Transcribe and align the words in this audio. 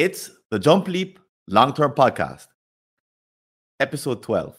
It's 0.00 0.30
the 0.50 0.58
Jump 0.58 0.88
Leap 0.88 1.18
Long 1.46 1.74
Term 1.74 1.92
Podcast, 1.92 2.46
episode 3.78 4.22
12. 4.22 4.56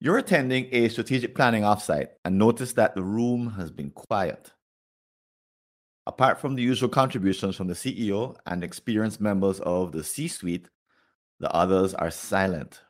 You're 0.00 0.16
attending 0.16 0.66
a 0.72 0.88
strategic 0.88 1.34
planning 1.34 1.64
offsite 1.64 2.08
and 2.24 2.38
notice 2.38 2.72
that 2.72 2.94
the 2.94 3.02
room 3.02 3.50
has 3.58 3.70
been 3.70 3.90
quiet. 3.90 4.50
Apart 6.06 6.40
from 6.40 6.54
the 6.54 6.62
usual 6.62 6.88
contributions 6.88 7.54
from 7.54 7.66
the 7.66 7.74
CEO 7.74 8.34
and 8.46 8.64
experienced 8.64 9.20
members 9.20 9.60
of 9.60 9.92
the 9.92 10.04
C 10.04 10.26
suite, 10.26 10.70
the 11.38 11.54
others 11.54 11.92
are 11.92 12.10
silent. 12.10 12.80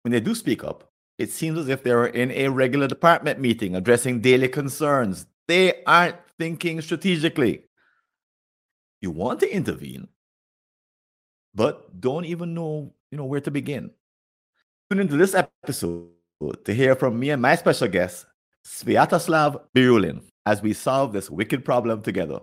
When 0.00 0.12
they 0.12 0.20
do 0.20 0.34
speak 0.34 0.64
up, 0.64 0.90
it 1.18 1.30
seems 1.30 1.58
as 1.58 1.68
if 1.68 1.82
they 1.82 1.90
are 1.90 2.06
in 2.06 2.30
a 2.30 2.48
regular 2.48 2.88
department 2.88 3.38
meeting 3.38 3.76
addressing 3.76 4.22
daily 4.22 4.48
concerns. 4.48 5.26
They 5.46 5.84
aren't 5.84 6.16
thinking 6.38 6.80
strategically. 6.80 7.65
You 9.06 9.12
want 9.12 9.38
to 9.38 9.48
intervene, 9.48 10.08
but 11.54 12.00
don't 12.00 12.24
even 12.24 12.54
know, 12.54 12.92
you 13.12 13.16
know, 13.16 13.24
where 13.24 13.40
to 13.40 13.52
begin. 13.52 13.92
Tune 14.90 14.98
into 14.98 15.16
this 15.16 15.32
episode 15.32 16.08
to 16.64 16.74
hear 16.74 16.96
from 16.96 17.16
me 17.16 17.30
and 17.30 17.40
my 17.40 17.54
special 17.54 17.86
guest, 17.86 18.26
Svyatoslav 18.66 19.60
Biryulin, 19.76 20.22
as 20.44 20.60
we 20.60 20.72
solve 20.72 21.12
this 21.12 21.30
wicked 21.30 21.64
problem 21.64 22.02
together. 22.02 22.40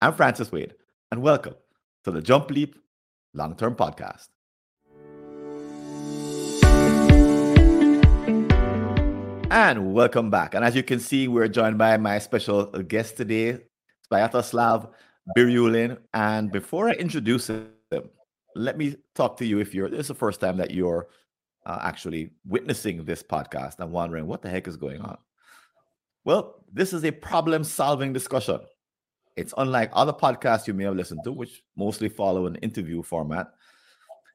I'm 0.00 0.14
Francis 0.14 0.50
Wade, 0.50 0.72
and 1.12 1.20
welcome 1.20 1.56
to 2.04 2.10
the 2.10 2.22
Jump 2.22 2.50
Leap 2.50 2.76
Long 3.34 3.54
Term 3.54 3.74
Podcast. 3.74 4.28
And 9.50 9.92
welcome 9.92 10.30
back. 10.30 10.54
And 10.54 10.64
as 10.64 10.74
you 10.74 10.82
can 10.82 10.98
see, 10.98 11.28
we're 11.28 11.48
joined 11.48 11.76
by 11.76 11.98
my 11.98 12.18
special 12.20 12.64
guest 12.64 13.18
today, 13.18 13.58
Svyatoslav 14.10 14.94
Biryulin. 15.36 15.98
And 16.14 16.50
before 16.50 16.88
I 16.88 16.92
introduce 16.92 17.48
him, 17.48 17.70
let 18.56 18.76
me 18.76 18.96
talk 19.14 19.36
to 19.38 19.46
you 19.46 19.60
if 19.60 19.74
you're 19.74 19.88
this 19.88 20.00
is 20.00 20.08
the 20.08 20.14
first 20.14 20.40
time 20.40 20.56
that 20.56 20.72
you're 20.72 21.08
uh, 21.66 21.78
actually 21.82 22.30
witnessing 22.46 23.04
this 23.04 23.22
podcast 23.22 23.78
and 23.78 23.92
wondering 23.92 24.26
what 24.26 24.42
the 24.42 24.48
heck 24.48 24.66
is 24.66 24.76
going 24.76 25.00
on. 25.00 25.18
Well, 26.24 26.64
this 26.72 26.92
is 26.92 27.04
a 27.04 27.10
problem 27.10 27.64
solving 27.64 28.12
discussion. 28.12 28.60
It's 29.36 29.54
unlike 29.56 29.90
other 29.92 30.12
podcasts 30.12 30.66
you 30.66 30.74
may 30.74 30.84
have 30.84 30.96
listened 30.96 31.20
to, 31.24 31.32
which 31.32 31.62
mostly 31.76 32.08
follow 32.08 32.46
an 32.46 32.56
interview 32.56 33.02
format. 33.02 33.48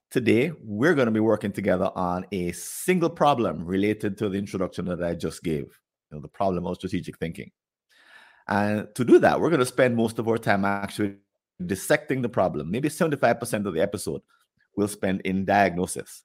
Today, 0.10 0.52
we're 0.64 0.96
going 0.96 1.08
to 1.08 1.12
be 1.12 1.20
working 1.20 1.52
together 1.52 1.92
on 1.96 2.26
a 2.32 2.52
single 2.54 3.10
problem 3.10 3.66
related 3.66 4.18
to 4.20 4.30
the 4.30 4.38
introduction 4.38 4.86
that 4.86 5.04
I 5.04 5.14
just 5.14 5.44
gave, 5.44 5.64
you 5.64 6.14
know, 6.14 6.22
the 6.22 6.28
problem 6.28 6.66
of 6.66 6.78
strategic 6.78 7.18
thinking. 7.20 7.52
And 8.48 8.88
to 8.96 9.04
do 9.04 9.20
that, 9.20 9.40
we're 9.40 9.50
going 9.50 9.60
to 9.60 9.66
spend 9.66 9.96
most 9.96 10.20
of 10.20 10.28
our 10.28 10.38
time 10.38 10.66
actually 10.66 11.16
dissecting 11.66 12.22
the 12.22 12.30
problem. 12.30 12.70
Maybe 12.70 12.90
75% 12.90 13.66
of 13.66 13.74
the 13.74 13.82
episode 13.82 14.22
we'll 14.78 14.88
spend 14.88 15.22
in 15.22 15.46
diagnosis. 15.46 16.24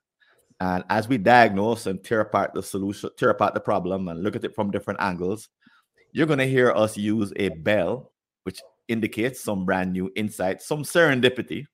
And 0.61 0.85
as 0.91 1.09
we 1.09 1.19
diagnose 1.19 1.87
and 1.87 2.03
tear 2.03 2.21
apart 2.21 2.53
the 2.53 2.63
solution, 2.63 3.11
tear 3.17 3.31
apart 3.31 3.55
the 3.55 3.61
problem 3.61 4.09
and 4.09 4.23
look 4.23 4.37
at 4.37 4.45
it 4.45 4.55
from 4.55 4.71
different 4.71 5.01
angles, 5.01 5.48
you're 6.13 6.27
going 6.27 6.41
to 6.41 6.48
hear 6.48 6.73
us 6.73 6.97
use 6.97 7.33
a 7.37 7.48
bell, 7.51 8.13
which 8.43 8.61
indicates 8.89 9.41
some 9.41 9.65
brand 9.65 9.93
new 9.93 10.11
insight, 10.17 10.61
some 10.61 10.83
serendipity, 10.83 11.65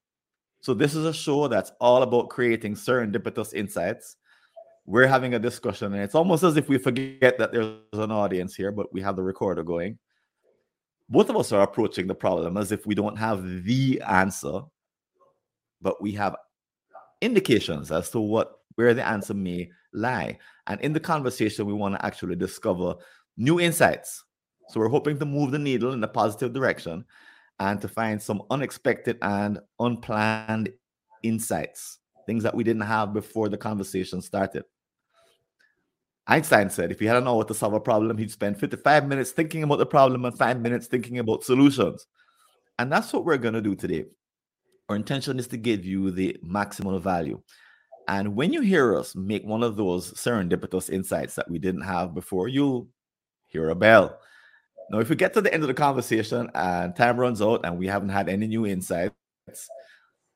so 0.66 0.74
this 0.74 0.96
is 0.96 1.04
a 1.04 1.12
show 1.12 1.46
that's 1.46 1.70
all 1.80 2.02
about 2.02 2.28
creating 2.28 2.74
serendipitous 2.74 3.54
insights. 3.54 4.16
We're 4.84 5.06
having 5.06 5.34
a 5.34 5.38
discussion, 5.38 5.92
and 5.94 6.02
it's 6.02 6.16
almost 6.16 6.42
as 6.42 6.56
if 6.56 6.68
we 6.68 6.76
forget 6.76 7.38
that 7.38 7.52
there's 7.52 7.78
an 7.92 8.10
audience 8.10 8.56
here, 8.56 8.72
but 8.72 8.92
we 8.92 9.00
have 9.00 9.14
the 9.14 9.22
recorder 9.22 9.62
going. 9.62 9.96
Both 11.08 11.30
of 11.30 11.36
us 11.36 11.52
are 11.52 11.62
approaching 11.62 12.06
the 12.06 12.14
problem 12.14 12.56
as 12.56 12.72
if 12.72 12.86
we 12.86 12.94
don't 12.94 13.16
have 13.16 13.64
the 13.64 14.00
answer, 14.06 14.60
but 15.80 16.02
we 16.02 16.12
have 16.12 16.36
indications 17.20 17.92
as 17.92 18.10
to 18.10 18.20
what 18.20 18.52
where 18.74 18.92
the 18.92 19.06
answer 19.06 19.34
may 19.34 19.70
lie. 19.92 20.38
And 20.66 20.80
in 20.80 20.92
the 20.92 21.00
conversation, 21.00 21.66
we 21.66 21.72
want 21.72 21.94
to 21.94 22.04
actually 22.04 22.36
discover 22.36 22.94
new 23.36 23.60
insights. 23.60 24.24
So 24.68 24.80
we're 24.80 24.88
hoping 24.88 25.18
to 25.18 25.24
move 25.24 25.50
the 25.50 25.58
needle 25.58 25.92
in 25.92 26.02
a 26.04 26.08
positive 26.08 26.52
direction 26.52 27.04
and 27.58 27.80
to 27.80 27.88
find 27.88 28.20
some 28.20 28.42
unexpected 28.50 29.16
and 29.22 29.58
unplanned 29.80 30.70
insights, 31.22 31.98
things 32.26 32.42
that 32.42 32.54
we 32.54 32.64
didn't 32.64 32.82
have 32.82 33.14
before 33.14 33.48
the 33.48 33.56
conversation 33.56 34.20
started. 34.20 34.64
Einstein 36.28 36.70
said 36.70 36.90
if 36.90 36.98
he 36.98 37.06
had 37.06 37.16
an 37.16 37.28
hour 37.28 37.44
to 37.44 37.54
solve 37.54 37.74
a 37.74 37.80
problem, 37.80 38.18
he'd 38.18 38.30
spend 38.30 38.58
55 38.58 39.06
minutes 39.06 39.30
thinking 39.30 39.62
about 39.62 39.78
the 39.78 39.86
problem 39.86 40.24
and 40.24 40.36
five 40.36 40.60
minutes 40.60 40.86
thinking 40.86 41.18
about 41.18 41.44
solutions. 41.44 42.06
And 42.78 42.90
that's 42.90 43.12
what 43.12 43.24
we're 43.24 43.38
going 43.38 43.54
to 43.54 43.62
do 43.62 43.74
today. 43.74 44.04
Our 44.88 44.96
intention 44.96 45.38
is 45.38 45.46
to 45.48 45.56
give 45.56 45.84
you 45.84 46.10
the 46.10 46.36
maximum 46.42 47.00
value. 47.00 47.40
And 48.08 48.36
when 48.36 48.52
you 48.52 48.60
hear 48.60 48.96
us 48.96 49.14
make 49.16 49.44
one 49.44 49.62
of 49.62 49.76
those 49.76 50.12
serendipitous 50.12 50.90
insights 50.90 51.34
that 51.36 51.50
we 51.50 51.58
didn't 51.58 51.82
have 51.82 52.14
before, 52.14 52.48
you'll 52.48 52.88
hear 53.48 53.70
a 53.70 53.74
bell. 53.74 54.18
Now, 54.90 55.00
if 55.00 55.08
we 55.08 55.16
get 55.16 55.34
to 55.34 55.40
the 55.40 55.52
end 55.52 55.64
of 55.64 55.68
the 55.68 55.74
conversation 55.74 56.48
and 56.54 56.94
time 56.94 57.18
runs 57.18 57.42
out 57.42 57.64
and 57.64 57.78
we 57.78 57.88
haven't 57.88 58.10
had 58.10 58.28
any 58.28 58.46
new 58.46 58.66
insights, 58.66 59.14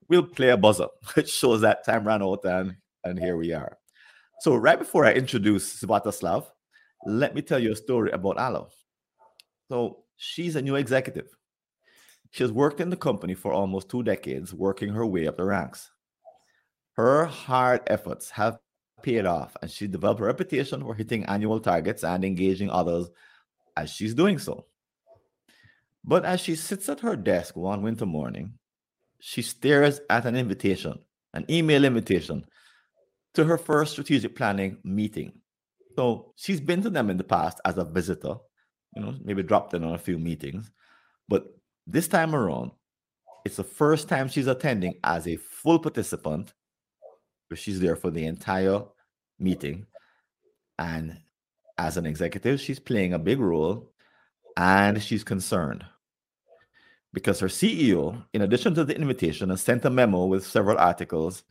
we'll 0.08 0.24
play 0.24 0.48
a 0.48 0.56
buzzer, 0.56 0.88
which 1.14 1.30
shows 1.30 1.60
that 1.60 1.84
time 1.84 2.06
ran 2.06 2.22
out 2.22 2.44
and, 2.44 2.76
and 3.04 3.18
here 3.18 3.36
we 3.36 3.52
are. 3.52 3.76
So, 4.40 4.56
right 4.56 4.78
before 4.78 5.04
I 5.04 5.12
introduce 5.12 5.82
Svyatoslav, 5.82 6.46
let 7.04 7.34
me 7.34 7.42
tell 7.42 7.58
you 7.58 7.72
a 7.72 7.76
story 7.76 8.10
about 8.10 8.38
Alo. 8.38 8.70
So, 9.68 10.04
she's 10.16 10.56
a 10.56 10.62
new 10.62 10.76
executive. 10.76 11.28
She 12.30 12.42
has 12.42 12.50
worked 12.50 12.80
in 12.80 12.88
the 12.88 12.96
company 12.96 13.34
for 13.34 13.52
almost 13.52 13.90
two 13.90 14.02
decades, 14.02 14.54
working 14.54 14.94
her 14.94 15.04
way 15.04 15.26
up 15.26 15.36
the 15.36 15.44
ranks. 15.44 15.90
Her 16.94 17.26
hard 17.26 17.82
efforts 17.86 18.30
have 18.30 18.58
paid 19.02 19.26
off, 19.26 19.54
and 19.60 19.70
she 19.70 19.86
developed 19.86 20.22
a 20.22 20.24
reputation 20.24 20.80
for 20.80 20.94
hitting 20.94 21.26
annual 21.26 21.60
targets 21.60 22.02
and 22.02 22.24
engaging 22.24 22.70
others 22.70 23.10
as 23.76 23.90
she's 23.90 24.14
doing 24.14 24.38
so. 24.38 24.64
But 26.02 26.24
as 26.24 26.40
she 26.40 26.54
sits 26.54 26.88
at 26.88 27.00
her 27.00 27.14
desk 27.14 27.56
one 27.56 27.82
winter 27.82 28.06
morning, 28.06 28.54
she 29.18 29.42
stares 29.42 30.00
at 30.08 30.24
an 30.24 30.34
invitation, 30.34 30.98
an 31.34 31.44
email 31.50 31.84
invitation 31.84 32.46
to 33.34 33.44
her 33.44 33.58
first 33.58 33.92
strategic 33.92 34.34
planning 34.36 34.78
meeting. 34.84 35.32
So 35.96 36.32
she's 36.36 36.60
been 36.60 36.82
to 36.82 36.90
them 36.90 37.10
in 37.10 37.16
the 37.16 37.24
past 37.24 37.60
as 37.64 37.78
a 37.78 37.84
visitor, 37.84 38.34
you 38.94 39.02
know, 39.02 39.14
maybe 39.22 39.42
dropped 39.42 39.74
in 39.74 39.84
on 39.84 39.94
a 39.94 39.98
few 39.98 40.18
meetings. 40.18 40.70
But 41.28 41.46
this 41.86 42.08
time 42.08 42.34
around, 42.34 42.72
it's 43.44 43.56
the 43.56 43.64
first 43.64 44.08
time 44.08 44.28
she's 44.28 44.46
attending 44.46 44.94
as 45.04 45.26
a 45.26 45.36
full 45.36 45.78
participant, 45.78 46.52
where 47.48 47.56
she's 47.56 47.80
there 47.80 47.96
for 47.96 48.10
the 48.10 48.26
entire 48.26 48.82
meeting. 49.38 49.86
And 50.78 51.18
as 51.78 51.96
an 51.96 52.06
executive, 52.06 52.60
she's 52.60 52.78
playing 52.78 53.14
a 53.14 53.18
big 53.18 53.40
role 53.40 53.90
and 54.56 55.02
she's 55.02 55.24
concerned 55.24 55.84
because 57.12 57.40
her 57.40 57.48
CEO, 57.48 58.24
in 58.32 58.42
addition 58.42 58.74
to 58.74 58.84
the 58.84 58.96
invitation, 58.96 59.50
has 59.50 59.62
sent 59.62 59.84
a 59.84 59.90
memo 59.90 60.26
with 60.26 60.46
several 60.46 60.78
articles 60.78 61.42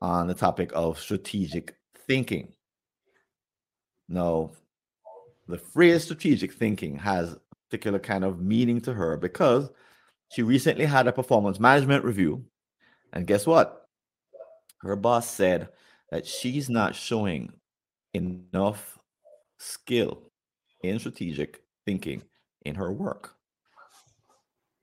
on 0.00 0.26
the 0.26 0.34
topic 0.34 0.70
of 0.74 0.98
strategic 0.98 1.76
thinking. 2.06 2.52
Now, 4.08 4.52
the 5.48 5.58
phrase 5.58 6.04
strategic 6.04 6.52
thinking 6.52 6.96
has 6.98 7.32
a 7.32 7.40
particular 7.68 7.98
kind 7.98 8.24
of 8.24 8.40
meaning 8.40 8.80
to 8.82 8.92
her 8.92 9.16
because 9.16 9.70
she 10.32 10.42
recently 10.42 10.84
had 10.84 11.06
a 11.06 11.12
performance 11.12 11.60
management 11.60 12.04
review. 12.04 12.44
And 13.12 13.26
guess 13.26 13.46
what? 13.46 13.88
Her 14.82 14.96
boss 14.96 15.28
said 15.28 15.68
that 16.10 16.26
she's 16.26 16.68
not 16.68 16.94
showing 16.94 17.52
enough 18.14 18.98
skill 19.58 20.22
in 20.82 20.98
strategic 20.98 21.62
thinking 21.84 22.22
in 22.64 22.74
her 22.74 22.92
work. 22.92 23.34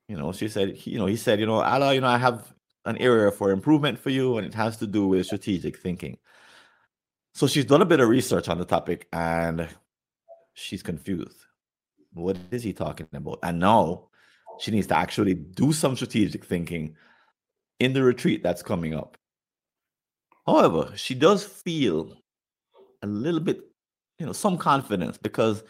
You 0.07 0.17
know, 0.17 0.31
she 0.31 0.47
said, 0.47 0.77
you 0.85 0.97
know, 0.97 1.05
he 1.05 1.15
said, 1.15 1.39
you 1.39 1.45
know, 1.45 1.61
Allah, 1.61 1.93
you 1.93 2.01
know, 2.01 2.07
I 2.07 2.17
have 2.17 2.53
an 2.85 2.97
area 2.97 3.31
for 3.31 3.51
improvement 3.51 3.99
for 3.99 4.09
you, 4.09 4.37
and 4.37 4.45
it 4.45 4.53
has 4.53 4.77
to 4.77 4.87
do 4.87 5.07
with 5.07 5.25
strategic 5.25 5.77
thinking. 5.79 6.17
So 7.33 7.47
she's 7.47 7.65
done 7.65 7.81
a 7.81 7.85
bit 7.85 7.99
of 7.99 8.09
research 8.09 8.47
on 8.47 8.59
the 8.59 8.65
topic 8.65 9.07
and 9.11 9.67
she's 10.53 10.83
confused. 10.83 11.45
What 12.13 12.37
is 12.51 12.61
he 12.61 12.73
talking 12.73 13.07
about? 13.11 13.39
And 13.41 13.59
now 13.59 14.09
she 14.59 14.69
needs 14.69 14.85
to 14.87 14.97
actually 14.97 15.33
do 15.33 15.73
some 15.73 15.95
strategic 15.95 16.45
thinking 16.45 16.95
in 17.79 17.93
the 17.93 18.03
retreat 18.03 18.43
that's 18.43 18.61
coming 18.61 18.93
up. 18.93 19.17
However, 20.45 20.91
she 20.95 21.15
does 21.15 21.43
feel 21.43 22.15
a 23.01 23.07
little 23.07 23.39
bit 23.39 23.61
you 24.19 24.27
know, 24.27 24.31
some 24.31 24.57
confidence 24.57 25.17
because 25.17 25.63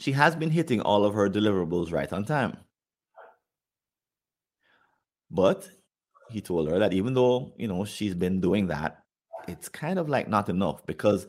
she 0.00 0.12
has 0.12 0.34
been 0.34 0.50
hitting 0.50 0.80
all 0.80 1.04
of 1.04 1.14
her 1.14 1.28
deliverables 1.28 1.92
right 1.92 2.12
on 2.12 2.24
time. 2.24 2.56
But 5.30 5.68
he 6.32 6.40
told 6.40 6.68
her 6.68 6.78
that 6.78 6.92
even 6.92 7.14
though, 7.14 7.52
you 7.56 7.68
know, 7.68 7.84
she's 7.84 8.14
been 8.14 8.40
doing 8.40 8.66
that, 8.68 9.04
it's 9.48 9.68
kind 9.68 9.98
of 9.98 10.08
like 10.08 10.28
not 10.28 10.48
enough 10.48 10.84
because 10.86 11.26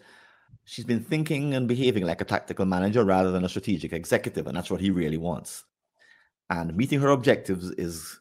she's 0.66 0.86
been 0.86 1.04
thinking 1.04 1.54
and 1.54 1.68
behaving 1.68 2.06
like 2.06 2.22
a 2.22 2.26
tactical 2.26 2.66
manager 2.66 3.04
rather 3.04 3.32
than 3.32 3.44
a 3.44 3.50
strategic 3.50 3.94
executive. 3.94 4.48
And 4.48 4.56
that's 4.56 4.70
what 4.70 4.82
he 4.82 4.92
really 4.92 5.18
wants. 5.18 5.64
And 6.50 6.76
meeting 6.76 7.00
her 7.02 7.10
objectives 7.10 7.72
is 7.72 8.20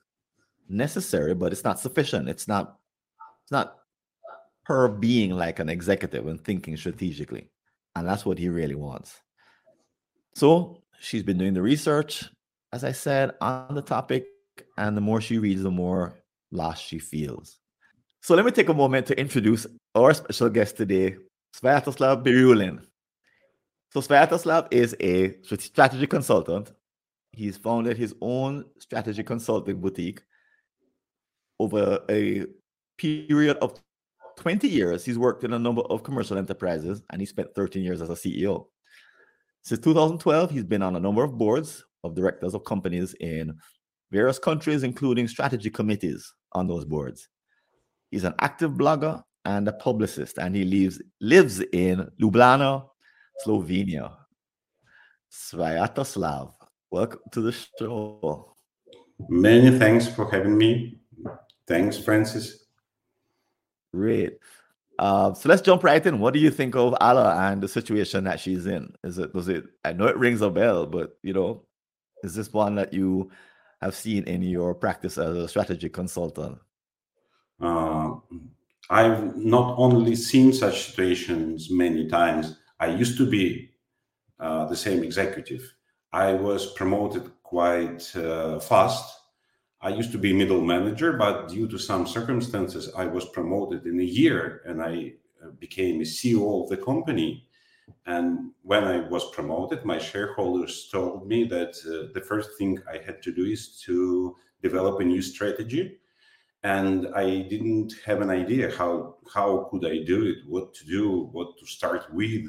necessary, 0.68 1.34
but 1.34 1.52
it's 1.52 1.64
not 1.64 1.78
sufficient. 1.78 2.28
It's 2.28 2.48
not 2.48 2.78
it's 3.42 3.52
not 3.52 3.78
her 4.64 4.88
being 4.88 5.32
like 5.32 5.58
an 5.58 5.68
executive 5.68 6.26
and 6.26 6.42
thinking 6.42 6.76
strategically. 6.76 7.50
And 7.94 8.06
that's 8.06 8.24
what 8.24 8.38
he 8.38 8.48
really 8.48 8.74
wants. 8.74 9.20
So 10.34 10.82
she's 11.00 11.22
been 11.22 11.38
doing 11.38 11.54
the 11.54 11.62
research, 11.62 12.24
as 12.72 12.84
I 12.84 12.92
said, 12.92 13.32
on 13.40 13.74
the 13.74 13.82
topic. 13.82 14.26
And 14.78 14.96
the 14.96 15.00
more 15.00 15.20
she 15.20 15.38
reads, 15.38 15.62
the 15.62 15.70
more 15.70 16.21
lost 16.52 16.84
she 16.84 16.98
feels. 16.98 17.58
So 18.20 18.36
let 18.36 18.44
me 18.44 18.52
take 18.52 18.68
a 18.68 18.74
moment 18.74 19.06
to 19.06 19.18
introduce 19.18 19.66
our 19.96 20.14
special 20.14 20.48
guest 20.48 20.76
today, 20.76 21.16
Svyatoslav 21.56 22.24
Biryulin. 22.24 22.84
So 23.92 24.00
Svyatoslav 24.00 24.68
is 24.70 24.94
a 25.00 25.34
strategy 25.58 26.06
consultant. 26.06 26.70
He's 27.32 27.56
founded 27.56 27.96
his 27.96 28.14
own 28.20 28.66
strategy 28.78 29.24
consulting 29.24 29.80
boutique 29.80 30.22
over 31.58 32.00
a 32.08 32.46
period 32.96 33.56
of 33.58 33.80
20 34.36 34.68
years. 34.68 35.04
He's 35.04 35.18
worked 35.18 35.42
in 35.44 35.52
a 35.52 35.58
number 35.58 35.82
of 35.82 36.04
commercial 36.04 36.38
enterprises 36.38 37.02
and 37.10 37.20
he 37.20 37.26
spent 37.26 37.54
13 37.54 37.82
years 37.82 38.00
as 38.00 38.10
a 38.10 38.14
CEO. 38.14 38.66
Since 39.64 39.80
2012, 39.80 40.50
he's 40.50 40.64
been 40.64 40.82
on 40.82 40.96
a 40.96 41.00
number 41.00 41.24
of 41.24 41.36
boards 41.36 41.84
of 42.04 42.14
directors 42.14 42.54
of 42.54 42.64
companies 42.64 43.14
in 43.20 43.58
various 44.10 44.38
countries, 44.38 44.82
including 44.82 45.26
strategy 45.26 45.70
committees 45.70 46.32
on 46.52 46.66
those 46.66 46.84
boards. 46.84 47.28
He's 48.10 48.24
an 48.24 48.34
active 48.40 48.72
blogger 48.72 49.22
and 49.44 49.66
a 49.68 49.72
publicist, 49.72 50.38
and 50.38 50.54
he 50.54 50.64
lives 50.64 51.00
lives 51.20 51.60
in 51.72 52.08
Ljubljana, 52.20 52.84
Slovenia. 53.44 54.12
Svyatoslav, 55.30 56.52
welcome 56.90 57.20
to 57.32 57.40
the 57.40 57.52
show. 57.52 58.54
Many 59.28 59.78
thanks 59.78 60.06
for 60.06 60.30
having 60.30 60.58
me. 60.58 60.98
Thanks, 61.66 61.96
Francis. 61.98 62.66
Great. 63.94 64.38
Uh, 64.98 65.32
so 65.34 65.48
let's 65.48 65.62
jump 65.62 65.84
right 65.84 66.04
in. 66.04 66.18
What 66.18 66.34
do 66.34 66.38
you 66.38 66.50
think 66.50 66.76
of 66.76 66.94
Alla 67.00 67.50
and 67.50 67.62
the 67.62 67.68
situation 67.68 68.24
that 68.24 68.40
she's 68.40 68.66
in? 68.66 68.92
Is 69.02 69.18
it 69.18 69.34
was 69.34 69.48
it? 69.48 69.64
I 69.84 69.92
know 69.92 70.06
it 70.06 70.18
rings 70.18 70.42
a 70.42 70.50
bell, 70.50 70.86
but 70.86 71.16
you 71.22 71.32
know, 71.32 71.64
is 72.22 72.34
this 72.34 72.52
one 72.52 72.74
that 72.76 72.92
you 72.92 73.30
have 73.82 73.94
seen 73.94 74.24
in 74.24 74.42
your 74.42 74.74
practice 74.74 75.18
as 75.18 75.36
a 75.36 75.48
strategy 75.48 75.88
consultant? 75.88 76.58
Uh, 77.60 78.14
I've 78.88 79.36
not 79.36 79.74
only 79.78 80.16
seen 80.16 80.52
such 80.52 80.90
situations 80.90 81.70
many 81.70 82.08
times. 82.08 82.56
I 82.80 82.88
used 82.88 83.16
to 83.18 83.28
be 83.28 83.70
uh, 84.38 84.66
the 84.66 84.76
same 84.76 85.02
executive. 85.04 85.62
I 86.12 86.32
was 86.32 86.72
promoted 86.72 87.30
quite 87.42 88.14
uh, 88.16 88.58
fast. 88.58 89.20
I 89.80 89.88
used 89.88 90.12
to 90.12 90.18
be 90.18 90.32
middle 90.32 90.60
manager, 90.60 91.14
but 91.14 91.48
due 91.48 91.66
to 91.68 91.78
some 91.78 92.06
circumstances, 92.06 92.90
I 92.96 93.06
was 93.06 93.24
promoted 93.26 93.86
in 93.86 93.98
a 94.00 94.04
year 94.20 94.62
and 94.64 94.80
I 94.82 95.14
uh, 95.42 95.50
became 95.58 96.00
a 96.00 96.04
CEO 96.04 96.62
of 96.62 96.68
the 96.68 96.76
company. 96.76 97.46
And 98.06 98.50
when 98.62 98.84
I 98.84 99.08
was 99.08 99.30
promoted, 99.30 99.84
my 99.84 99.98
shareholders 99.98 100.88
told 100.90 101.26
me 101.26 101.44
that 101.44 101.76
uh, 101.86 102.12
the 102.14 102.20
first 102.20 102.50
thing 102.58 102.78
I 102.88 102.98
had 103.04 103.22
to 103.22 103.32
do 103.32 103.44
is 103.44 103.80
to 103.86 104.36
develop 104.62 105.00
a 105.00 105.04
new 105.04 105.22
strategy. 105.22 105.98
And 106.64 107.08
I 107.14 107.42
didn't 107.42 107.94
have 108.06 108.20
an 108.20 108.30
idea 108.30 108.70
how 108.76 109.16
how 109.34 109.68
could 109.70 109.84
I 109.84 110.04
do 110.04 110.26
it, 110.26 110.38
what 110.46 110.74
to 110.74 110.86
do, 110.86 111.28
what 111.32 111.58
to 111.58 111.66
start 111.66 112.12
with. 112.12 112.46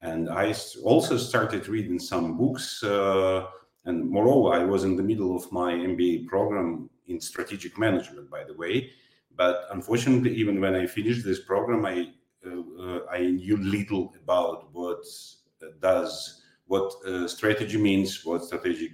And 0.00 0.28
I 0.28 0.54
also 0.84 1.16
started 1.16 1.68
reading 1.68 1.98
some 1.98 2.36
books. 2.36 2.82
Uh, 2.82 3.46
and 3.84 4.08
moreover, 4.08 4.54
I 4.54 4.64
was 4.64 4.84
in 4.84 4.96
the 4.96 5.02
middle 5.02 5.34
of 5.34 5.50
my 5.50 5.72
MBA 5.72 6.26
program 6.26 6.88
in 7.08 7.20
strategic 7.20 7.78
management, 7.78 8.30
by 8.30 8.44
the 8.44 8.54
way. 8.54 8.90
But 9.36 9.66
unfortunately, 9.70 10.34
even 10.34 10.60
when 10.60 10.74
I 10.74 10.86
finished 10.86 11.24
this 11.24 11.40
program, 11.40 11.84
I 11.84 12.12
I 13.10 13.20
knew 13.20 13.56
little 13.56 14.14
about 14.22 14.72
what 14.72 15.04
does 15.80 16.42
what 16.66 16.92
uh, 17.06 17.28
strategy 17.28 17.76
means, 17.76 18.24
what 18.24 18.44
strategic 18.44 18.92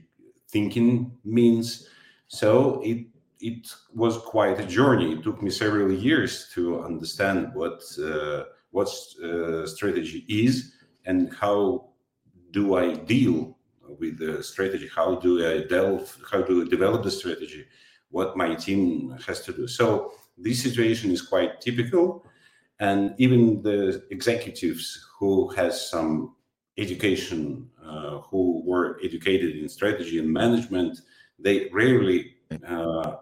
thinking 0.48 1.12
means. 1.24 1.88
So 2.28 2.82
it 2.84 3.06
it 3.40 3.72
was 3.94 4.18
quite 4.18 4.58
a 4.58 4.66
journey. 4.66 5.12
It 5.12 5.22
took 5.22 5.42
me 5.42 5.50
several 5.50 5.92
years 5.92 6.50
to 6.54 6.82
understand 6.82 7.54
what 7.54 7.82
uh, 8.02 8.44
what 8.70 8.88
uh, 9.22 9.66
strategy 9.66 10.24
is 10.28 10.74
and 11.04 11.32
how 11.34 11.90
do 12.50 12.76
I 12.76 12.94
deal 12.94 13.56
with 13.98 14.18
the 14.18 14.42
strategy. 14.42 14.88
How 14.94 15.14
do 15.16 15.46
I 15.46 15.64
delve? 15.66 16.16
How 16.30 16.42
do 16.42 16.62
I 16.62 16.68
develop 16.68 17.02
the 17.04 17.10
strategy? 17.10 17.64
What 18.10 18.36
my 18.36 18.54
team 18.54 19.16
has 19.26 19.40
to 19.42 19.52
do. 19.52 19.68
So 19.68 20.12
this 20.36 20.62
situation 20.62 21.10
is 21.10 21.22
quite 21.22 21.60
typical 21.60 22.24
and 22.80 23.14
even 23.18 23.62
the 23.62 24.04
executives 24.10 25.06
who 25.18 25.48
has 25.50 25.90
some 25.90 26.36
education 26.76 27.68
uh, 27.84 28.18
who 28.18 28.62
were 28.64 29.00
educated 29.02 29.56
in 29.56 29.68
strategy 29.68 30.18
and 30.18 30.32
management 30.32 31.00
they 31.38 31.68
rarely 31.72 32.34
uh, 32.66 33.16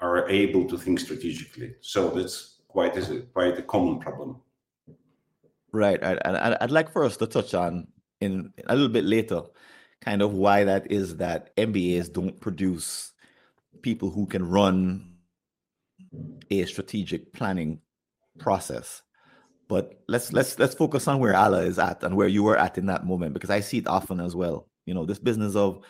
are 0.00 0.28
able 0.28 0.66
to 0.66 0.78
think 0.78 1.00
strategically. 1.00 1.74
So 1.80 2.10
that's 2.10 2.58
quite 2.68 2.96
a, 2.96 3.20
quite 3.32 3.58
a 3.58 3.62
common 3.62 3.98
problem. 3.98 4.40
Right. 5.72 5.98
And 6.02 6.36
I'd, 6.36 6.70
like 6.70 6.90
for 6.92 7.04
us 7.04 7.16
to 7.18 7.26
touch 7.26 7.54
on 7.54 7.88
in 8.20 8.52
a 8.66 8.74
little 8.74 8.88
bit 8.88 9.04
later 9.04 9.42
kind 10.00 10.22
of 10.22 10.32
why 10.32 10.64
that 10.64 10.90
is 10.90 11.16
that 11.16 11.54
mbas 11.56 12.12
don't 12.12 12.38
produce 12.40 13.12
people 13.82 14.10
who 14.10 14.26
can 14.26 14.46
run 14.46 15.16
a 16.50 16.64
strategic 16.64 17.32
planning 17.32 17.80
process. 18.38 19.02
But 19.68 20.00
let's 20.06 20.32
let's 20.32 20.58
let's 20.58 20.74
focus 20.74 21.08
on 21.08 21.18
where 21.18 21.36
Allah 21.36 21.62
is 21.62 21.78
at 21.78 22.02
and 22.04 22.16
where 22.16 22.28
you 22.28 22.42
were 22.42 22.56
at 22.56 22.78
in 22.78 22.86
that 22.86 23.04
moment 23.04 23.34
because 23.34 23.50
I 23.50 23.60
see 23.60 23.78
it 23.78 23.88
often 23.88 24.20
as 24.20 24.36
well. 24.36 24.68
You 24.84 24.94
know, 24.94 25.04
this 25.04 25.18
business 25.18 25.56
of 25.56 25.82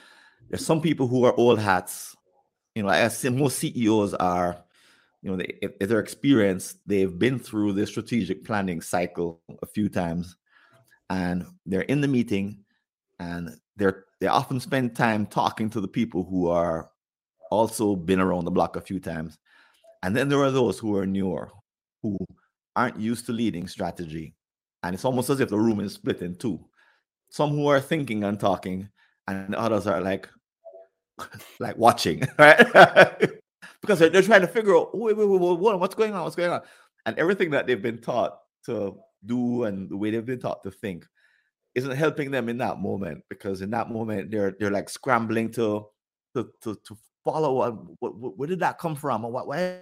there's 0.48 0.64
some 0.64 0.80
people 0.80 1.06
who 1.06 1.24
are 1.24 1.34
old 1.34 1.58
hats. 1.58 2.16
You 2.74 2.82
know, 2.82 2.88
I 2.88 3.08
see 3.08 3.28
most 3.28 3.58
CEOs 3.58 4.14
are, 4.14 4.62
you 5.22 5.30
know, 5.30 5.36
they, 5.36 5.58
if, 5.62 5.88
they're 5.88 6.00
experienced, 6.00 6.78
they've 6.86 7.18
been 7.18 7.38
through 7.38 7.72
the 7.72 7.86
strategic 7.86 8.44
planning 8.44 8.82
cycle 8.82 9.40
a 9.62 9.66
few 9.66 9.88
times, 9.88 10.36
and 11.08 11.46
they're 11.64 11.82
in 11.82 12.02
the 12.02 12.08
meeting, 12.08 12.64
and 13.18 13.58
they're 13.76 14.04
they 14.20 14.26
often 14.26 14.60
spend 14.60 14.96
time 14.96 15.26
talking 15.26 15.68
to 15.70 15.80
the 15.80 15.88
people 15.88 16.24
who 16.24 16.48
are 16.48 16.90
also 17.50 17.94
been 17.94 18.20
around 18.20 18.44
the 18.44 18.50
block 18.50 18.76
a 18.76 18.80
few 18.80 18.98
times 18.98 19.38
and 20.06 20.16
then 20.16 20.28
there 20.28 20.42
are 20.42 20.52
those 20.52 20.78
who 20.78 20.96
are 20.96 21.04
newer, 21.04 21.50
who 22.06 22.26
aren't 22.74 23.00
used 23.00 23.26
to 23.26 23.32
leading 23.32 23.66
strategy. 23.66 24.34
And 24.82 24.94
it's 24.94 25.04
almost 25.04 25.30
as 25.30 25.40
if 25.40 25.48
the 25.48 25.58
room 25.58 25.80
is 25.80 25.94
split 25.94 26.22
in 26.22 26.36
two. 26.36 26.60
Some 27.30 27.50
who 27.50 27.66
are 27.66 27.80
thinking 27.80 28.24
and 28.24 28.38
talking, 28.38 28.88
and 29.26 29.54
others 29.54 29.86
are 29.86 30.00
like, 30.00 30.28
like 31.60 31.76
watching, 31.76 32.22
right? 32.38 32.58
because 33.80 33.98
they're, 33.98 34.10
they're, 34.10 34.22
trying 34.22 34.42
to 34.42 34.46
figure 34.46 34.76
out, 34.76 34.90
oh, 34.94 34.98
wait, 34.98 35.16
wait, 35.16 35.26
wait, 35.26 35.40
wait, 35.40 35.78
what's 35.78 35.94
going 35.94 36.14
on? 36.14 36.22
What's 36.22 36.36
going 36.36 36.50
on? 36.50 36.60
And 37.06 37.18
everything 37.18 37.50
that 37.50 37.66
they've 37.66 37.82
been 37.82 37.98
taught 37.98 38.38
to 38.66 38.96
do 39.24 39.64
and 39.64 39.88
the 39.90 39.96
way 39.96 40.10
they've 40.10 40.24
been 40.24 40.40
taught 40.40 40.62
to 40.62 40.70
think 40.70 41.04
isn't 41.74 41.96
helping 41.96 42.30
them 42.30 42.48
in 42.48 42.58
that 42.58 42.78
moment 42.78 43.22
because 43.28 43.60
in 43.60 43.70
that 43.70 43.90
moment 43.90 44.30
they're 44.30 44.56
they're 44.58 44.70
like 44.70 44.88
scrambling 44.88 45.50
to 45.52 45.86
to 46.34 46.50
to, 46.62 46.74
to 46.86 46.96
follow 47.24 47.62
um, 47.62 47.96
what, 48.00 48.16
what, 48.16 48.38
where 48.38 48.48
did 48.48 48.60
that 48.60 48.78
come 48.78 48.96
from 48.96 49.24
or 49.24 49.30
what 49.30 49.46
why 49.46 49.80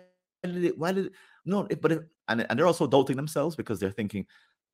did 0.52 0.64
it? 0.64 0.78
Why 0.78 0.92
did 0.92 1.06
it? 1.06 1.12
No, 1.44 1.66
but 1.80 2.04
and 2.28 2.46
and 2.48 2.58
they're 2.58 2.66
also 2.66 2.86
doubting 2.86 3.16
themselves 3.16 3.56
because 3.56 3.80
they're 3.80 3.90
thinking, 3.90 4.26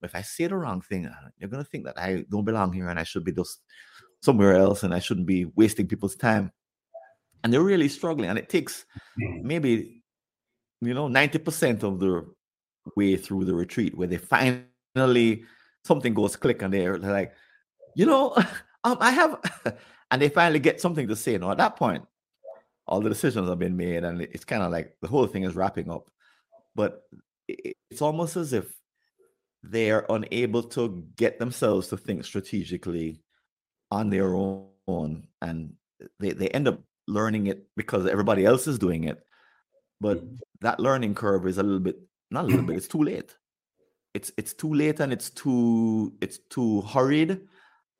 if 0.02 0.14
I 0.14 0.22
say 0.22 0.46
the 0.46 0.56
wrong 0.56 0.80
thing, 0.80 1.06
uh, 1.06 1.28
they're 1.38 1.48
gonna 1.48 1.64
think 1.64 1.84
that 1.84 1.98
I 1.98 2.24
don't 2.30 2.44
belong 2.44 2.72
here 2.72 2.88
and 2.88 2.98
I 2.98 3.04
should 3.04 3.24
be 3.24 3.32
just 3.32 3.60
somewhere 4.22 4.56
else 4.56 4.82
and 4.82 4.94
I 4.94 4.98
shouldn't 4.98 5.26
be 5.26 5.46
wasting 5.56 5.86
people's 5.86 6.16
time. 6.16 6.52
And 7.42 7.52
they're 7.52 7.62
really 7.62 7.88
struggling, 7.88 8.28
and 8.28 8.38
it 8.38 8.48
takes 8.48 8.84
mm. 9.20 9.42
maybe 9.42 10.02
you 10.80 10.94
know 10.94 11.08
ninety 11.08 11.38
percent 11.38 11.82
of 11.82 11.98
the 11.98 12.26
way 12.96 13.16
through 13.16 13.44
the 13.44 13.54
retreat 13.54 13.96
where 13.96 14.08
they 14.08 14.18
finally 14.18 15.44
something 15.84 16.12
goes 16.12 16.36
click 16.36 16.62
and 16.62 16.72
they're, 16.74 16.98
they're 16.98 17.12
like, 17.12 17.32
you 17.94 18.04
know, 18.04 18.34
um, 18.84 18.96
I 19.00 19.10
have, 19.10 19.38
and 20.10 20.20
they 20.20 20.28
finally 20.28 20.58
get 20.58 20.80
something 20.80 21.08
to 21.08 21.16
say. 21.16 21.38
Now 21.38 21.52
at 21.52 21.58
that 21.58 21.76
point, 21.76 22.04
all 22.90 23.00
the 23.00 23.08
decisions 23.08 23.48
have 23.48 23.58
been 23.58 23.76
made 23.76 24.04
and 24.04 24.20
it's 24.20 24.44
kind 24.44 24.62
of 24.62 24.72
like 24.72 24.96
the 25.00 25.08
whole 25.08 25.26
thing 25.26 25.44
is 25.44 25.54
wrapping 25.54 25.90
up 25.90 26.10
but 26.74 27.04
it's 27.90 28.02
almost 28.02 28.36
as 28.36 28.52
if 28.52 28.72
they 29.62 29.90
are 29.90 30.06
unable 30.08 30.62
to 30.62 31.04
get 31.16 31.38
themselves 31.38 31.88
to 31.88 31.96
think 31.96 32.24
strategically 32.24 33.20
on 33.90 34.10
their 34.10 34.34
own 34.34 35.24
and 35.42 35.72
they, 36.18 36.30
they 36.30 36.48
end 36.48 36.68
up 36.68 36.80
learning 37.06 37.46
it 37.46 37.66
because 37.76 38.06
everybody 38.06 38.44
else 38.44 38.66
is 38.66 38.78
doing 38.78 39.04
it 39.04 39.20
but 40.00 40.18
mm-hmm. 40.18 40.36
that 40.60 40.80
learning 40.80 41.14
curve 41.14 41.46
is 41.46 41.58
a 41.58 41.62
little 41.62 41.80
bit 41.80 41.96
not 42.30 42.44
a 42.44 42.48
little 42.48 42.64
bit 42.64 42.76
it's 42.78 42.88
too 42.88 43.02
late 43.02 43.36
it's 44.14 44.32
it's 44.36 44.54
too 44.54 44.72
late 44.72 45.00
and 45.00 45.12
it's 45.12 45.30
too 45.30 46.12
it's 46.20 46.38
too 46.48 46.80
hurried 46.82 47.40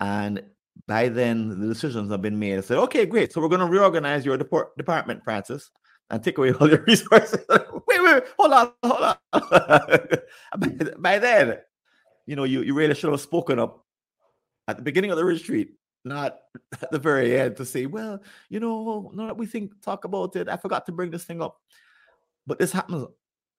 and 0.00 0.42
by 0.86 1.08
then 1.08 1.60
the 1.60 1.66
decisions 1.66 2.10
have 2.10 2.22
been 2.22 2.38
made. 2.38 2.58
I 2.58 2.60
said, 2.62 2.78
okay, 2.78 3.06
great. 3.06 3.32
So 3.32 3.40
we're 3.40 3.48
going 3.48 3.60
to 3.60 3.66
reorganize 3.66 4.24
your 4.24 4.36
deport- 4.36 4.76
department, 4.76 5.22
Francis, 5.24 5.70
and 6.10 6.22
take 6.22 6.38
away 6.38 6.52
all 6.52 6.68
your 6.68 6.82
resources. 6.86 7.44
wait, 7.48 8.02
wait, 8.02 8.22
hold 8.38 8.52
on, 8.52 8.72
hold 8.82 9.02
on. 9.02 9.16
by, 10.58 10.68
by 10.98 11.18
then, 11.18 11.58
you 12.26 12.36
know, 12.36 12.44
you, 12.44 12.62
you 12.62 12.74
really 12.74 12.94
should 12.94 13.10
have 13.10 13.20
spoken 13.20 13.58
up 13.58 13.84
at 14.68 14.76
the 14.76 14.82
beginning 14.82 15.10
of 15.10 15.16
the 15.16 15.24
retreat, 15.24 15.74
not 16.04 16.38
at 16.82 16.90
the 16.90 16.98
very 16.98 17.38
end 17.38 17.56
to 17.56 17.64
say, 17.64 17.86
well, 17.86 18.22
you 18.48 18.60
know, 18.60 19.10
now 19.14 19.26
that 19.26 19.36
we 19.36 19.46
think 19.46 19.72
talk 19.82 20.04
about 20.04 20.36
it, 20.36 20.48
I 20.48 20.56
forgot 20.56 20.86
to 20.86 20.92
bring 20.92 21.10
this 21.10 21.24
thing 21.24 21.42
up. 21.42 21.58
But 22.46 22.58
this 22.58 22.72
happens 22.72 23.06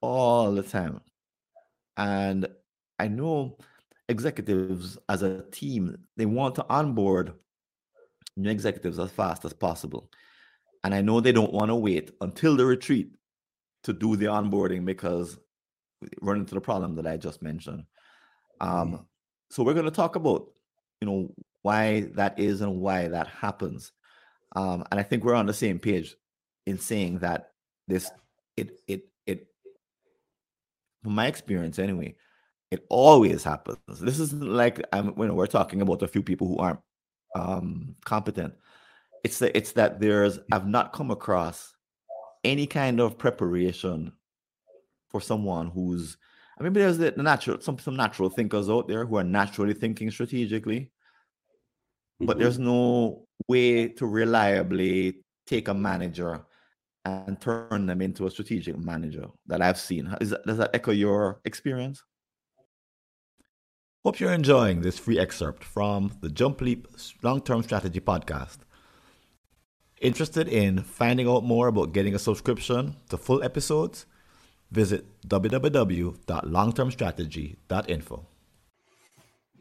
all 0.02 0.52
the 0.54 0.64
time. 0.64 1.02
And 1.98 2.48
I 3.00 3.08
know 3.08 3.58
executives 4.10 4.98
as 5.08 5.22
a 5.22 5.44
team, 5.52 5.98
they 6.18 6.26
want 6.26 6.56
to 6.56 6.66
onboard 6.70 7.34
new 8.38 8.50
executives 8.50 9.00
as 9.00 9.12
fast 9.12 9.46
as 9.46 9.54
possible. 9.54 10.10
And 10.84 10.94
I 10.96 11.02
know 11.02 11.20
they 11.20 11.32
don't 11.32 11.54
want 11.54 11.70
to 11.70 11.76
wait 11.76 12.12
until 12.22 12.56
the 12.56 12.66
retreat 12.66 13.12
to 13.84 13.94
do 13.94 14.16
the 14.16 14.26
onboarding 14.26 14.86
because 14.86 15.38
we 16.02 16.10
run 16.22 16.38
into 16.38 16.56
the 16.56 16.62
problem 16.62 16.96
that 16.96 17.08
I 17.08 17.18
just 17.18 17.42
mentioned. 17.42 17.84
Um, 18.60 18.70
mm-hmm. 18.70 19.04
so 19.50 19.64
we're 19.64 19.74
going 19.74 19.86
to 19.86 19.92
talk 19.92 20.16
about, 20.16 20.48
you 21.00 21.08
know, 21.08 21.34
why 21.62 22.02
that 22.16 22.40
is 22.40 22.62
and 22.62 22.80
why 22.80 23.08
that 23.08 23.28
happens. 23.28 23.92
Um, 24.56 24.84
and 24.92 25.00
I 25.00 25.04
think 25.04 25.24
we're 25.24 25.36
on 25.36 25.46
the 25.46 25.54
same 25.54 25.80
page 25.80 26.16
in 26.66 26.78
saying 26.78 27.20
that 27.20 27.52
this, 27.88 28.10
it, 28.58 28.80
it, 28.88 29.04
it, 29.26 29.48
from 31.04 31.14
my 31.14 31.28
experience 31.28 31.80
anyway, 31.80 32.16
it 32.72 32.86
always 32.90 33.44
happens. 33.44 33.78
This 34.00 34.20
isn't 34.20 34.44
like 34.44 34.82
I'm, 34.94 35.14
you 35.18 35.28
know, 35.28 35.34
we're 35.34 35.48
talking 35.48 35.82
about 35.82 36.04
a 36.04 36.08
few 36.08 36.24
people 36.24 36.48
who 36.48 36.58
aren't 36.58 36.80
um, 37.36 37.96
competent. 38.06 38.54
It's 39.24 39.40
that 39.40 39.56
it's 39.56 39.74
that 39.74 40.00
there's 40.00 40.40
I've 40.52 40.68
not 40.68 40.94
come 40.94 41.12
across 41.12 41.74
any 42.44 42.66
kind 42.66 43.00
of 43.00 43.18
preparation 43.18 44.14
for 45.10 45.22
someone 45.22 45.68
who's 45.68 46.18
I 46.60 46.64
mean 46.64 46.74
there's 46.74 46.98
the 46.98 47.12
natural 47.12 47.60
some 47.62 47.78
some 47.80 47.96
natural 47.96 48.30
thinkers 48.30 48.70
out 48.70 48.88
there 48.88 49.06
who 49.06 49.18
are 49.18 49.24
naturally 49.24 49.74
thinking 49.74 50.10
strategically, 50.12 50.92
but 52.20 52.32
mm-hmm. 52.32 52.40
there's 52.40 52.60
no 52.60 53.26
way 53.48 53.88
to 53.90 54.06
reliably 54.06 55.24
take 55.46 55.68
a 55.68 55.74
manager 55.74 56.46
and 57.06 57.40
turn 57.42 57.86
them 57.86 58.02
into 58.02 58.28
a 58.28 58.32
strategic 58.32 58.78
manager 58.78 59.28
that 59.48 59.62
I've 59.62 59.80
seen. 59.80 60.16
Is 60.22 60.30
that, 60.30 60.46
does 60.46 60.58
that 60.58 60.76
echo 60.76 60.92
your 60.92 61.42
experience? 61.46 62.04
Hope 64.04 64.20
you're 64.20 64.34
enjoying 64.34 64.82
this 64.82 64.98
free 64.98 65.20
excerpt 65.20 65.64
from 65.64 66.12
the 66.22 66.30
Jump 66.30 66.62
Leap 66.62 66.88
Long 67.24 67.42
Term 67.42 67.62
Strategy 67.64 68.00
podcast. 68.00 68.60
Interested 70.02 70.48
in 70.48 70.82
finding 70.82 71.30
out 71.30 71.44
more 71.44 71.68
about 71.68 71.94
getting 71.94 72.16
a 72.16 72.20
subscription 72.20 72.96
to 73.10 73.18
full 73.18 73.44
episodes? 73.44 74.08
Visit 74.72 75.06
www.longtermstrategy.info. 75.28 78.26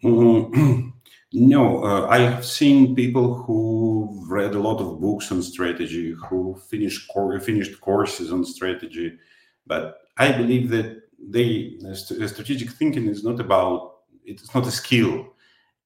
Mm-hmm. 0.03 0.89
no, 1.35 1.85
uh, 1.85 2.07
I 2.09 2.21
have 2.21 2.47
seen 2.47 2.97
people 2.97 3.35
who 3.35 4.25
read 4.29 4.55
a 4.55 4.59
lot 4.59 4.81
of 4.81 4.99
books 4.99 5.31
on 5.31 5.43
strategy, 5.43 6.17
who 6.29 6.59
finished 6.71 7.07
cor- 7.09 7.39
finished 7.39 7.79
courses 7.83 8.33
on 8.33 8.47
strategy, 8.47 9.19
but 9.67 9.99
I 10.17 10.33
believe 10.33 10.71
that 10.71 11.03
they 11.19 11.77
strategic 11.95 12.71
thinking 12.71 13.09
is 13.09 13.23
not 13.23 13.41
about 13.41 13.97
it's 14.25 14.55
not 14.55 14.67
a 14.67 14.71
skill 14.71 15.35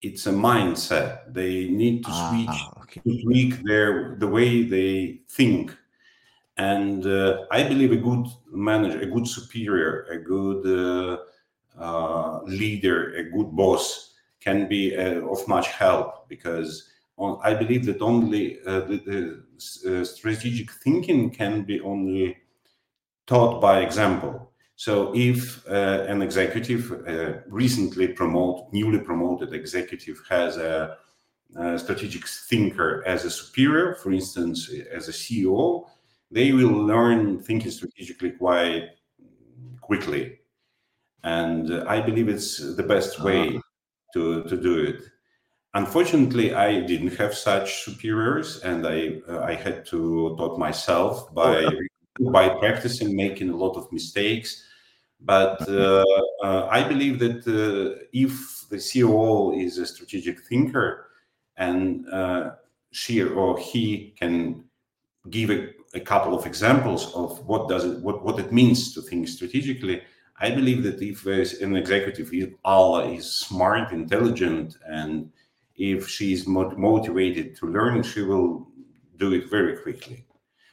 it's 0.04 0.26
a 0.26 0.32
mindset. 0.32 1.32
They 1.32 1.68
need 1.68 2.04
to 2.04 2.10
switch 2.10 2.48
ah, 2.50 2.82
okay. 2.82 3.00
to 3.00 3.22
tweak 3.22 3.62
their 3.64 4.16
the 4.16 4.28
way 4.28 4.62
they 4.62 5.20
think. 5.28 5.76
And 6.56 7.04
uh, 7.04 7.46
i 7.50 7.64
believe 7.64 7.90
a 7.90 7.96
good 7.96 8.26
manager 8.52 9.00
a 9.00 9.06
good 9.06 9.26
superior 9.26 10.06
a 10.08 10.18
good 10.18 10.62
uh, 10.64 11.16
uh, 11.76 12.42
leader 12.44 13.12
a 13.14 13.24
good 13.24 13.50
boss 13.56 14.14
can 14.40 14.68
be 14.68 14.96
uh, 14.96 15.26
of 15.26 15.48
much 15.48 15.66
help 15.68 16.28
because 16.28 16.90
on, 17.18 17.40
i 17.42 17.52
believe 17.52 17.84
that 17.86 18.00
only 18.00 18.60
uh, 18.68 18.80
the, 18.88 18.96
the 19.08 20.00
uh, 20.00 20.04
strategic 20.04 20.70
thinking 20.70 21.28
can 21.28 21.64
be 21.64 21.80
only 21.80 22.36
taught 23.26 23.60
by 23.60 23.80
example 23.80 24.52
so 24.76 25.12
if 25.14 25.66
uh, 25.68 26.04
an 26.08 26.20
executive, 26.20 26.90
uh, 27.06 27.40
recently 27.46 28.08
promoted, 28.08 28.72
newly 28.72 28.98
promoted 28.98 29.52
executive 29.52 30.20
has 30.28 30.56
a, 30.56 30.98
a, 31.56 31.78
strategic 31.78 32.26
thinker 32.26 33.02
as 33.06 33.24
a 33.24 33.30
superior, 33.30 33.94
for 33.94 34.12
instance, 34.12 34.70
as 34.92 35.08
a 35.08 35.12
CEO, 35.12 35.86
they 36.30 36.52
will 36.52 36.72
learn 36.72 37.40
thinking 37.40 37.70
strategically 37.70 38.32
quite 38.32 38.88
quickly. 39.80 40.40
And 41.22 41.70
uh, 41.70 41.84
I 41.86 42.00
believe 42.00 42.28
it's 42.28 42.58
the 42.74 42.82
best 42.82 43.22
way 43.22 43.48
uh-huh. 43.50 43.60
to, 44.14 44.42
to 44.44 44.56
do 44.60 44.82
it. 44.82 45.02
Unfortunately, 45.74 46.54
I 46.54 46.80
didn't 46.80 47.16
have 47.16 47.34
such 47.34 47.84
superiors, 47.84 48.60
and 48.62 48.86
I 48.86 49.20
uh, 49.28 49.40
I 49.40 49.54
had 49.54 49.84
to 49.86 50.36
taught 50.38 50.56
myself 50.56 51.34
by 51.34 51.66
by 52.20 52.48
practicing, 52.48 53.16
making 53.16 53.50
a 53.50 53.56
lot 53.56 53.76
of 53.76 53.90
mistakes. 53.92 54.64
But 55.20 55.68
uh, 55.68 56.04
uh, 56.42 56.68
I 56.70 56.86
believe 56.86 57.18
that 57.20 57.46
uh, 57.46 58.04
if 58.12 58.68
the 58.68 58.76
CEO 58.76 59.60
is 59.60 59.78
a 59.78 59.86
strategic 59.86 60.40
thinker 60.44 61.06
and 61.56 62.06
uh, 62.12 62.52
she 62.90 63.22
or 63.22 63.58
he 63.58 64.14
can 64.18 64.64
give 65.30 65.50
a, 65.50 65.70
a, 65.94 66.00
couple 66.00 66.36
of 66.36 66.44
examples 66.44 67.12
of 67.14 67.44
what 67.46 67.68
does 67.68 67.84
it 67.84 67.98
what, 68.00 68.22
what 68.22 68.38
it 68.38 68.52
means 68.52 68.92
to 68.92 69.00
think 69.00 69.26
strategically, 69.28 70.02
I 70.38 70.50
believe 70.50 70.82
that 70.82 71.00
if 71.00 71.22
there's 71.22 71.54
an 71.54 71.76
executive, 71.76 72.32
if 72.32 72.50
Allah 72.64 73.10
is 73.10 73.30
smart, 73.32 73.92
intelligent, 73.92 74.76
and 74.86 75.30
if 75.76 76.08
she 76.08 76.32
is 76.32 76.46
motivated 76.46 77.56
to 77.56 77.66
learn, 77.66 78.02
she 78.02 78.22
will 78.22 78.68
do 79.16 79.32
it 79.32 79.48
very 79.48 79.78
quickly. 79.78 80.24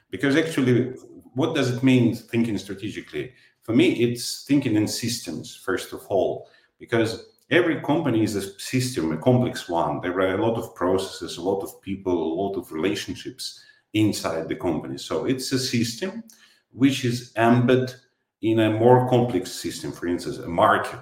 Because 0.09 0.35
actually, 0.35 0.93
what 1.33 1.55
does 1.55 1.69
it 1.69 1.83
mean 1.83 2.15
thinking 2.15 2.57
strategically? 2.57 3.33
For 3.61 3.73
me, 3.73 3.93
it's 3.93 4.43
thinking 4.43 4.75
in 4.75 4.87
systems, 4.87 5.55
first 5.55 5.93
of 5.93 6.05
all, 6.07 6.49
because 6.79 7.27
every 7.49 7.81
company 7.81 8.23
is 8.23 8.35
a 8.35 8.59
system, 8.59 9.11
a 9.11 9.17
complex 9.17 9.69
one. 9.69 10.01
There 10.01 10.19
are 10.19 10.35
a 10.35 10.45
lot 10.45 10.57
of 10.57 10.73
processes, 10.75 11.37
a 11.37 11.41
lot 11.41 11.61
of 11.61 11.81
people, 11.81 12.13
a 12.13 12.35
lot 12.41 12.57
of 12.57 12.71
relationships 12.71 13.63
inside 13.93 14.47
the 14.47 14.55
company. 14.55 14.97
So 14.97 15.25
it's 15.25 15.51
a 15.51 15.59
system 15.59 16.23
which 16.71 17.05
is 17.05 17.33
embedded 17.35 17.93
in 18.41 18.59
a 18.59 18.71
more 18.71 19.07
complex 19.09 19.51
system, 19.51 19.91
for 19.91 20.07
instance, 20.07 20.37
a 20.37 20.47
market. 20.47 20.99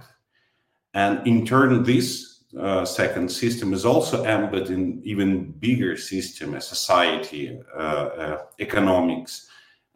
And 0.94 1.26
in 1.26 1.46
turn, 1.46 1.84
this 1.84 2.44
uh, 2.60 2.84
second 2.84 3.32
system 3.32 3.74
is 3.74 3.86
also 3.86 4.26
embedded 4.26 4.72
in 4.72 5.02
even 5.04 5.52
bigger 5.52 5.96
system, 5.96 6.56
a 6.56 6.62
society, 6.62 7.60
uh, 7.76 7.80
uh, 7.80 8.38
economics, 8.60 9.49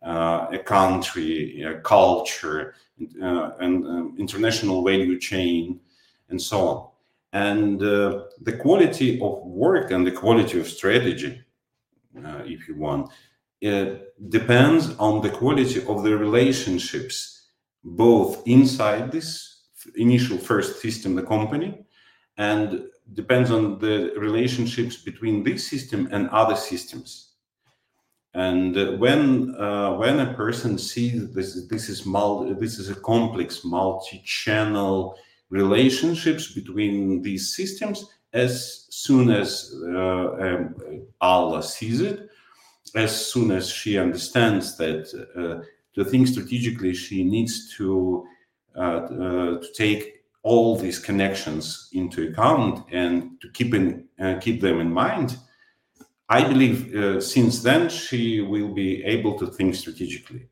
a 0.03 0.59
country, 0.59 1.61
a 1.61 1.79
culture, 1.79 2.75
uh, 3.21 3.51
and 3.59 3.85
um, 3.85 4.15
international 4.19 4.83
value 4.83 5.19
chain, 5.19 5.79
and 6.29 6.41
so 6.41 6.67
on. 6.67 6.89
And 7.33 7.81
uh, 7.81 8.25
the 8.41 8.57
quality 8.57 9.19
of 9.19 9.43
work 9.45 9.91
and 9.91 10.05
the 10.05 10.11
quality 10.11 10.59
of 10.59 10.67
strategy, 10.67 11.41
if 12.45 12.67
you 12.67 12.77
want, 12.77 13.11
depends 14.29 14.95
on 14.97 15.21
the 15.21 15.29
quality 15.29 15.83
of 15.87 16.03
the 16.03 16.15
relationships, 16.15 17.47
both 17.83 18.43
inside 18.45 19.11
this 19.11 19.63
initial 19.95 20.37
first 20.37 20.81
system, 20.81 21.15
the 21.15 21.23
company, 21.23 21.85
and 22.37 22.83
depends 23.13 23.51
on 23.51 23.79
the 23.79 24.13
relationships 24.17 24.97
between 24.97 25.43
this 25.43 25.67
system 25.67 26.07
and 26.11 26.29
other 26.29 26.55
systems 26.55 27.32
and 28.33 28.75
uh, 28.75 28.91
when 28.93 29.55
uh, 29.55 29.93
when 29.93 30.19
a 30.19 30.33
person 30.33 30.77
sees 30.77 31.31
this, 31.33 31.67
this 31.67 31.87
is 31.87 32.05
multi, 32.05 32.53
this 32.53 32.79
is 32.79 32.89
a 32.89 32.95
complex 32.95 33.63
multi-channel 33.63 35.15
relationships 35.49 36.51
between 36.51 37.21
these 37.21 37.55
systems. 37.55 38.09
As 38.33 38.87
soon 38.89 39.29
as 39.29 39.71
uh, 39.85 40.31
um, 40.45 40.75
Allah 41.21 41.61
sees 41.61 42.01
it, 42.01 42.27
as 42.95 43.27
soon 43.27 43.51
as 43.51 43.69
she 43.69 43.99
understands 43.99 44.75
that 44.77 45.13
uh, 45.37 45.63
to 45.93 46.03
think 46.03 46.27
strategically, 46.27 46.95
she 46.95 47.23
needs 47.23 47.71
to 47.77 48.25
uh, 48.75 48.79
uh, 48.79 49.59
to 49.59 49.67
take 49.75 50.23
all 50.41 50.75
these 50.75 50.97
connections 50.97 51.89
into 51.93 52.29
account 52.29 52.83
and 52.91 53.39
to 53.41 53.49
keep 53.51 53.75
in 53.75 54.07
keep 54.41 54.59
them 54.59 54.79
in 54.79 54.91
mind 54.91 55.37
I 56.29 56.43
believe 56.47 56.95
uh, 56.95 57.21
since 57.21 57.61
then 57.61 57.89
she 57.89 58.41
will 58.41 58.73
be 58.73 59.03
able 59.03 59.37
to 59.39 59.47
think 59.47 59.75
strategically. 59.75 60.47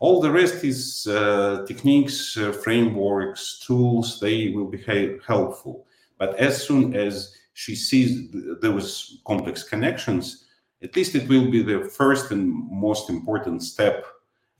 All 0.00 0.20
the 0.20 0.30
rest 0.30 0.62
is 0.62 1.06
uh, 1.08 1.64
techniques, 1.66 2.36
uh, 2.36 2.52
frameworks, 2.52 3.58
tools, 3.58 4.20
they 4.20 4.50
will 4.50 4.66
be 4.66 4.82
helpful. 5.26 5.86
But 6.18 6.36
as 6.36 6.64
soon 6.64 6.94
as 6.94 7.36
she 7.54 7.74
sees 7.74 8.30
th- 8.30 8.44
those 8.60 9.20
complex 9.26 9.64
connections, 9.64 10.46
at 10.82 10.94
least 10.94 11.16
it 11.16 11.28
will 11.28 11.50
be 11.50 11.62
the 11.62 11.80
first 11.84 12.30
and 12.30 12.52
most 12.70 13.10
important 13.10 13.64
step 13.64 14.06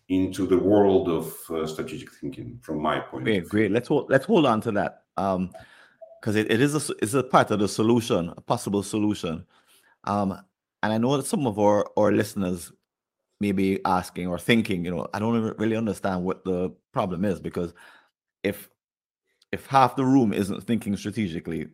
into 0.08 0.46
the 0.46 0.58
world 0.58 1.08
of 1.08 1.36
uh, 1.50 1.66
strategic 1.66 2.12
thinking 2.14 2.58
from 2.62 2.82
my 2.82 2.98
point 2.98 3.24
great, 3.24 3.38
of 3.38 3.42
view. 3.44 3.50
Great, 3.50 3.70
let's 3.70 3.88
hold, 3.88 4.10
let's 4.10 4.26
hold 4.26 4.46
on 4.46 4.60
to 4.62 4.72
that. 4.72 5.02
Um, 5.16 5.50
because 6.20 6.34
it, 6.34 6.50
it 6.50 6.60
is 6.60 6.74
a 6.74 6.94
it's 7.00 7.14
a 7.14 7.22
part 7.22 7.52
of 7.52 7.60
the 7.60 7.68
solution, 7.68 8.34
a 8.36 8.40
possible 8.40 8.82
solution. 8.82 9.46
Um, 10.04 10.38
and 10.82 10.92
I 10.92 10.98
know 10.98 11.16
that 11.16 11.26
some 11.26 11.46
of 11.46 11.58
our, 11.58 11.86
our 11.96 12.12
listeners 12.12 12.72
may 13.40 13.52
be 13.52 13.80
asking 13.84 14.26
or 14.26 14.38
thinking, 14.38 14.84
you 14.84 14.90
know, 14.90 15.06
I 15.12 15.18
don't 15.18 15.58
really 15.58 15.76
understand 15.76 16.24
what 16.24 16.44
the 16.44 16.72
problem 16.92 17.24
is 17.24 17.40
because 17.40 17.72
if 18.42 18.68
if 19.50 19.66
half 19.66 19.96
the 19.96 20.04
room 20.04 20.32
isn't 20.32 20.62
thinking 20.64 20.96
strategically, 20.96 21.68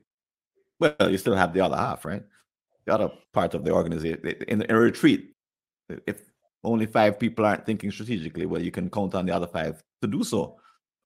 well, 0.79 1.11
you 1.11 1.19
still 1.19 1.35
have 1.35 1.53
the 1.53 1.61
other 1.61 1.77
half, 1.77 2.05
right? 2.05 2.23
The 2.87 2.95
other 2.95 3.11
part 3.33 3.55
of 3.55 3.65
the 3.65 3.73
organization 3.73 4.21
in, 4.49 4.63
in 4.63 4.71
a 4.71 4.79
retreat. 4.79 5.35
If 6.07 6.23
only 6.63 6.87
five 6.87 7.19
people 7.19 7.45
aren't 7.45 7.67
thinking 7.67 7.91
strategically, 7.91 8.47
well, 8.47 8.63
you 8.63 8.71
can 8.71 8.91
count 8.91 9.15
on 9.15 9.27
the 9.27 9.35
other 9.35 9.47
five 9.47 9.83
to 10.03 10.09
do 10.09 10.23
so. 10.23 10.57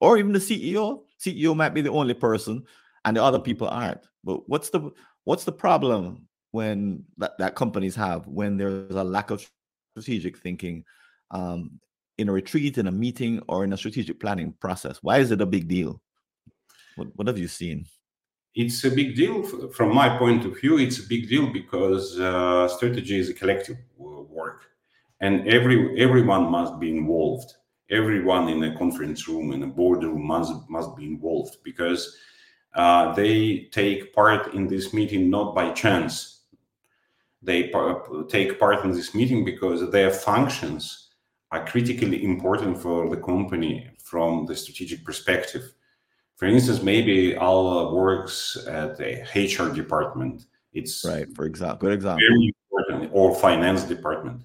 Or 0.01 0.19
even 0.19 0.33
the 0.33 0.39
CEO. 0.39 1.03
CEO 1.19 1.57
might 1.57 1.75
be 1.75 1.81
the 1.81 1.91
only 1.91 2.15
person 2.15 2.65
and 3.05 3.17
the 3.17 3.23
other 3.23 3.41
people 3.41 3.69
aren't. 3.69 4.07
But 4.23 4.49
what's 4.49 4.71
the 4.71 4.91
what's 5.25 5.45
the 5.45 5.53
problem 5.53 6.28
when 6.53 7.05
that, 7.19 7.37
that 7.39 7.55
companies 7.55 7.95
have 7.97 8.27
when 8.27 8.57
there's 8.57 8.95
a 8.95 9.05
lack 9.05 9.31
of 9.31 9.47
strategic 9.93 10.39
thinking 10.39 10.85
um, 11.31 11.81
in 12.17 12.29
a 12.29 12.33
retreat, 12.33 12.79
in 12.79 12.87
a 12.87 12.93
meeting, 12.93 13.43
or 13.49 13.65
in 13.65 13.73
a 13.73 13.77
strategic 13.77 14.21
planning 14.21 14.53
process? 14.61 14.99
Why 15.03 15.19
is 15.19 15.31
it 15.31 15.41
a 15.41 15.47
big 15.47 15.69
deal? 15.69 16.01
What, 16.97 17.09
what 17.15 17.27
have 17.27 17.39
you 17.39 17.49
seen? 17.49 17.87
It's 18.55 18.83
a 18.85 18.91
big 18.91 19.15
deal 19.15 19.43
from 19.71 19.95
my 19.95 20.19
point 20.19 20.45
of 20.45 20.61
view. 20.61 20.79
It's 20.79 20.99
a 20.99 21.07
big 21.07 21.29
deal 21.29 21.53
because 21.53 22.19
uh, 22.19 22.67
strategy 22.69 23.19
is 23.19 23.29
a 23.29 23.35
collective 23.35 23.77
work, 23.97 24.65
and 25.21 25.47
every 25.47 26.01
everyone 26.01 26.51
must 26.51 26.81
be 26.81 26.91
involved. 26.91 27.55
Everyone 27.91 28.49
in 28.49 28.63
a 28.65 28.77
conference 28.77 29.29
room 29.29 29.53
in 29.53 29.63
a 29.63 29.67
boardroom 29.67 30.27
must 30.27 30.53
must 30.69 30.97
be 30.97 31.05
involved 31.05 31.59
because 31.63 32.17
uh, 32.75 33.13
they 33.15 33.69
take 33.71 34.13
part 34.13 34.55
in 34.55 34.67
this 34.67 34.93
meeting 34.93 35.31
not 35.31 35.55
by 35.55 35.71
chance. 35.71 36.38
They 37.43 37.73
take 38.29 38.59
part 38.59 38.85
in 38.85 38.93
this 38.93 39.15
meeting 39.15 39.45
because 39.45 39.91
their 39.91 40.11
functions 40.11 41.09
are 41.51 41.65
critically 41.65 42.25
important 42.25 42.79
for 42.79 43.09
the 43.09 43.17
company 43.17 43.89
from 44.03 44.47
the 44.47 44.57
strategic 44.57 45.05
perspective. 45.05 45.73
For 46.37 46.47
instance, 46.47 46.83
maybe 46.83 47.37
Alla 47.37 47.95
works 47.95 48.57
at 48.67 48.97
the 48.97 49.23
HR 49.35 49.75
department. 49.75 50.47
It's 50.73 51.05
right, 51.05 51.27
for 51.35 51.47
example, 51.47 51.89
good 51.89 51.95
example. 51.95 52.21
Very 52.29 52.53
important, 52.71 53.11
or 53.15 53.35
finance 53.35 53.85
department, 53.85 54.43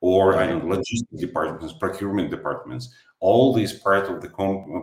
or 0.00 0.32
right. 0.32 0.42
I 0.42 0.46
don't 0.46 0.64
know, 0.64 0.76
logistics 0.76 1.20
departments, 1.20 1.74
procurement 1.78 2.30
departments 2.30 2.94
all 3.24 3.54
these 3.54 3.72
part 3.72 4.04
of 4.10 4.20
the 4.20 4.28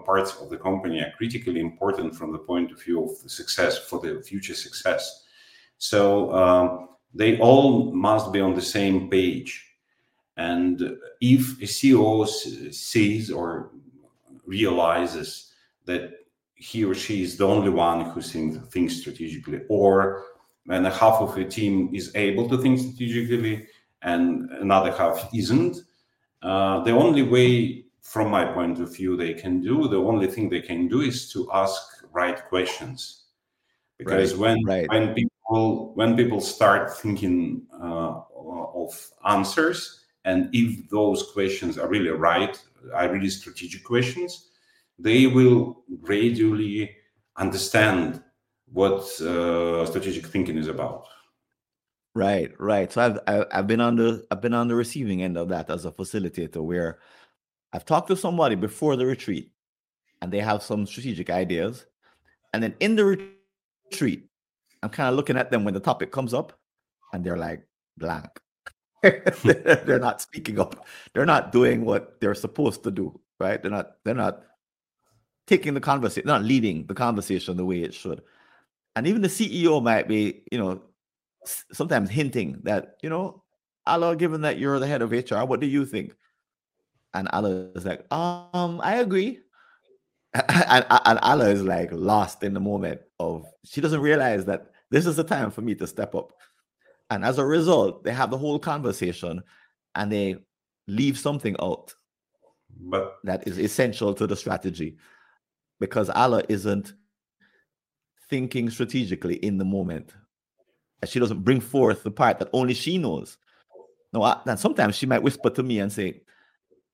parts 0.03 0.36
of 0.41 0.50
the 0.50 0.58
company 0.58 1.00
are 1.00 1.13
critically 1.15 1.60
important 1.60 2.15
from 2.15 2.32
the 2.32 2.39
point 2.39 2.72
of 2.72 2.82
view 2.82 3.03
of 3.03 3.22
the 3.22 3.30
success 3.30 3.77
for 3.77 4.00
the 4.00 4.20
future 4.24 4.56
success. 4.56 5.25
So 5.77 6.34
um, 6.34 6.89
they 7.13 7.39
all 7.39 7.91
must 7.94 8.32
be 8.32 8.39
on 8.39 8.53
the 8.53 8.62
same 8.62 9.10
page. 9.10 9.68
And 10.38 10.98
if 11.20 11.62
a 11.62 11.65
CEO 11.65 12.27
sees 12.27 13.32
or 13.32 13.72
realizes 14.46 15.53
that 15.86 16.12
he 16.56 16.86
or 16.86 16.94
she 16.94 17.24
is 17.24 17.38
the 17.38 17.48
only 17.48 17.70
one 17.70 18.12
who 18.12 18.22
thinks 18.22 18.98
strategically, 18.98 19.62
or 19.68 20.24
when 20.65 20.86
half 20.86 21.22
of 21.22 21.38
a 21.38 21.46
team 21.46 21.94
is 21.94 22.12
able 22.15 22.48
to 22.50 22.58
think 22.58 22.80
strategically 22.80 23.68
and 24.03 24.50
another 24.51 24.91
half 24.91 25.30
isn't, 25.34 25.77
uh, 26.44 26.83
the 26.83 26.92
only 26.92 27.24
way 27.24 27.86
from 28.01 28.29
my 28.29 28.46
point 28.46 28.79
of 28.79 28.96
view, 28.96 29.16
they 29.16 29.33
can 29.33 29.62
do. 29.62 29.88
The 29.88 29.98
only 29.98 30.27
thing 30.27 30.50
they 30.50 30.62
can 30.62 30.88
do 30.88 31.01
is 31.01 31.31
to 31.33 31.50
ask 31.53 31.81
right 32.12 32.44
questions, 32.50 33.25
because 33.98 34.33
right, 34.33 34.42
when 34.42 34.64
right. 34.66 34.90
when 34.90 35.14
people 35.14 35.31
when 35.51 36.16
people 36.16 36.40
start 36.40 36.98
thinking 36.98 37.64
uh, 37.74 38.22
of 38.75 39.11
answers, 39.27 40.05
and 40.24 40.50
if 40.53 40.90
those 40.90 41.31
questions 41.33 41.77
are 41.77 41.87
really 41.87 42.09
right, 42.09 42.61
are 42.94 43.11
really 43.11 43.29
strategic 43.29 43.83
questions, 43.83 44.50
they 44.98 45.27
will 45.27 45.83
gradually 46.01 46.96
understand 47.37 48.24
what 48.72 49.01
uh, 49.22 49.85
strategic 49.85 50.25
thinking 50.27 50.57
is 50.57 50.68
about. 50.68 51.05
Right, 52.14 52.51
right. 52.59 52.92
So 52.92 53.01
I've 53.01 53.48
I've 53.51 53.68
been 53.68 53.81
on 53.81 53.96
the 53.96 54.25
I've 54.31 54.42
been 54.42 54.53
on 54.53 54.68
the 54.68 54.75
receiving 54.75 55.24
end 55.24 55.37
of 55.37 55.50
that 55.50 55.70
as 55.70 55.85
a 55.85 55.92
facilitator, 55.92 56.64
where 56.64 57.00
I've 57.74 57.85
talked 57.85 58.07
to 58.09 58.18
somebody 58.18 58.55
before 58.55 58.96
the 58.96 59.05
retreat 59.05 59.51
and 60.22 60.31
they 60.31 60.40
have 60.40 60.61
some 60.61 60.85
strategic 60.85 61.29
ideas. 61.29 61.85
And 62.53 62.61
then 62.61 62.75
in 62.79 62.96
the 62.96 63.05
retreat, 63.90 64.30
I'm 64.83 64.89
kind 64.89 65.09
of 65.09 65.15
looking 65.15 65.37
at 65.37 65.51
them 65.51 65.63
when 65.63 65.74
the 65.74 65.79
topic 65.79 66.11
comes 66.11 66.33
up 66.33 66.59
and 67.13 67.24
they're 67.24 67.37
like 67.37 67.67
blank. 67.98 68.29
they're 69.01 70.00
not 70.00 70.22
speaking 70.22 70.59
up. 70.59 70.85
They're 71.13 71.25
not 71.25 71.51
doing 71.51 71.85
what 71.85 72.20
they're 72.22 72.35
supposed 72.35 72.83
to 72.83 72.91
do, 72.91 73.20
right? 73.39 73.61
They're 73.61 73.72
not, 73.72 73.94
they're 74.03 74.13
not 74.13 74.44
taking 75.48 75.74
the 75.74 75.81
conversation, 75.81 76.27
not 76.27 76.44
leading 76.44 76.85
the 76.85 76.94
conversation 76.94 77.57
the 77.57 77.65
way 77.65 77.81
it 77.81 77.94
should. 77.94 78.22
And 78.96 79.07
even 79.07 79.22
the 79.22 79.27
CEO 79.27 79.81
might 79.81 80.07
be, 80.07 80.44
you 80.51 80.57
know, 80.57 80.81
sometimes 81.46 82.09
hinting 82.09 82.59
that, 82.63 82.98
you 83.01 83.09
know, 83.09 83.44
Allah, 83.87 84.15
given 84.15 84.41
that 84.41 84.59
you're 84.59 84.79
the 84.79 84.87
head 84.87 85.01
of 85.01 85.11
HR, 85.11 85.44
what 85.46 85.59
do 85.59 85.67
you 85.67 85.85
think? 85.85 86.13
And 87.13 87.27
Allah 87.33 87.70
is 87.75 87.85
like, 87.85 88.05
um, 88.13 88.79
I 88.83 88.98
agree. 88.98 89.39
and, 90.50 90.85
and 90.89 91.20
Allah 91.20 91.50
is 91.50 91.63
like 91.63 91.89
lost 91.91 92.44
in 92.44 92.53
the 92.53 92.59
moment 92.59 93.01
of 93.20 93.46
she 93.65 93.81
doesn't 93.81 94.01
realize 94.01 94.46
that 94.46 94.67
this 94.89 95.05
is 95.05 95.15
the 95.15 95.24
time 95.24 95.51
for 95.51 95.61
me 95.61 95.75
to 95.75 95.87
step 95.87 96.15
up. 96.15 96.31
And 97.09 97.25
as 97.25 97.37
a 97.37 97.46
result, 97.46 98.03
they 98.03 98.13
have 98.13 98.31
the 98.31 98.37
whole 98.37 98.59
conversation 98.59 99.44
and 99.96 100.11
they 100.11 100.37
leave 100.87 101.17
something 101.20 101.55
out 101.61 101.94
but 102.79 103.17
that 103.24 103.48
is 103.48 103.59
essential 103.59 104.13
to 104.13 104.27
the 104.27 104.35
strategy 104.35 104.98
because 105.79 106.09
Allah 106.09 106.44
isn't 106.50 106.94
thinking 108.29 108.70
strategically 108.70 109.35
in 109.35 109.57
the 109.57 109.65
moment. 109.65 110.13
and 111.01 111.09
She 111.09 111.20
doesn't 111.20 111.44
bring 111.44 111.59
forth 111.59 112.03
the 112.03 112.11
part 112.11 112.39
that 112.39 112.50
only 112.53 112.74
she 112.74 112.98
knows. 112.98 113.37
No, 114.13 114.24
and 114.24 114.59
sometimes 114.59 114.96
she 114.96 115.05
might 115.05 115.24
whisper 115.24 115.50
to 115.50 115.63
me 115.63 115.79
and 115.79 115.91
say, 115.91 116.22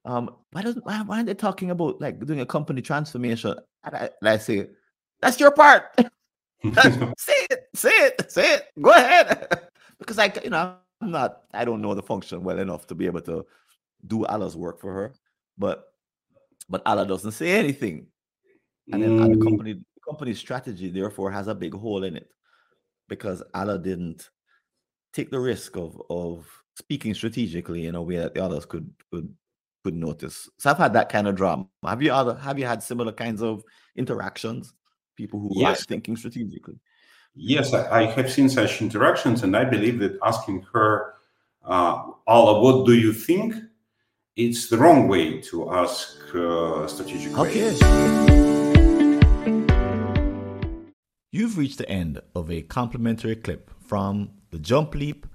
um, 0.07 0.33
why 0.51 0.61
doesn't 0.61 0.85
why, 0.85 1.01
why 1.01 1.17
aren't 1.17 1.27
they 1.27 1.33
talking 1.33 1.69
about 1.69 1.99
like 1.99 2.25
doing 2.25 2.39
a 2.39 2.45
company 2.45 2.81
transformation? 2.81 3.55
And 3.83 3.95
I, 3.95 4.09
and 4.21 4.29
I 4.29 4.37
say, 4.37 4.69
that's 5.21 5.39
your 5.39 5.51
part. 5.51 5.83
say 5.99 7.33
it, 7.51 7.67
say 7.75 7.89
it, 7.89 8.31
say 8.31 8.53
it. 8.55 8.67
Go 8.81 8.91
ahead. 8.91 9.67
because 9.99 10.17
I, 10.17 10.31
you 10.43 10.49
know, 10.49 10.75
I'm 11.01 11.11
not, 11.11 11.41
I 11.53 11.65
don't 11.65 11.81
know 11.81 11.93
the 11.93 12.01
function 12.01 12.41
well 12.41 12.57
enough 12.57 12.87
to 12.87 12.95
be 12.95 13.05
able 13.05 13.21
to 13.21 13.45
do 14.05 14.25
Allah's 14.25 14.55
work 14.55 14.79
for 14.79 14.93
her. 14.93 15.13
But 15.57 15.83
but 16.69 16.81
Allah 16.85 17.05
doesn't 17.05 17.33
say 17.33 17.51
anything. 17.51 18.07
And 18.93 19.03
then 19.03 19.19
mm. 19.19 19.37
the 19.37 19.43
company 19.43 19.73
the 19.73 20.01
company's 20.09 20.39
strategy 20.39 20.89
therefore 20.89 21.31
has 21.31 21.49
a 21.49 21.55
big 21.55 21.73
hole 21.73 22.05
in 22.05 22.15
it 22.15 22.29
because 23.09 23.43
Allah 23.53 23.77
didn't 23.77 24.29
take 25.11 25.31
the 25.31 25.39
risk 25.39 25.75
of 25.75 26.01
of 26.09 26.47
speaking 26.75 27.13
strategically 27.13 27.87
in 27.87 27.95
a 27.95 28.01
way 28.01 28.15
that 28.17 28.35
the 28.35 28.43
others 28.43 28.65
could 28.65 28.89
could 29.11 29.33
could 29.87 29.95
notice. 29.95 30.49
So 30.57 30.69
I've 30.69 30.77
had 30.77 30.91
that 30.93 31.07
kind 31.07 31.29
of 31.29 31.35
drama. 31.35 31.65
Have 31.85 32.01
you 32.01 32.11
other 32.11 32.35
have 32.35 32.59
you 32.59 32.65
had 32.65 32.83
similar 32.83 33.13
kinds 33.13 33.41
of 33.41 33.63
interactions? 33.95 34.73
People 35.15 35.39
who 35.39 35.51
yes. 35.53 35.81
are 35.81 35.85
thinking 35.85 36.17
strategically. 36.17 36.77
Yes, 37.33 37.73
I, 37.73 37.83
I, 37.99 38.05
have 38.17 38.29
seen 38.29 38.49
such 38.49 38.81
interactions, 38.81 39.43
and 39.43 39.55
I 39.55 39.63
believe 39.63 39.99
that 39.99 40.19
asking 40.31 40.65
her, 40.73 41.13
uh, 41.63 41.95
"Allah, 42.35 42.59
what 42.59 42.85
do 42.85 42.93
you 43.05 43.13
think?" 43.13 43.55
It's 44.35 44.67
the 44.71 44.77
wrong 44.77 45.07
way 45.07 45.39
to 45.49 45.71
ask 45.71 46.17
uh, 46.35 46.85
strategic. 46.87 47.37
Okay. 47.37 47.71
You've 51.31 51.57
reached 51.57 51.77
the 51.77 51.89
end 51.89 52.19
of 52.35 52.51
a 52.51 52.61
complimentary 52.63 53.37
clip 53.37 53.71
from 53.79 54.31
the 54.51 54.59
Jump 54.59 54.95
Leap 54.95 55.25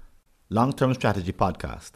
Long 0.49 0.73
Term 0.73 0.93
Strategy 0.93 1.33
podcast. 1.33 1.93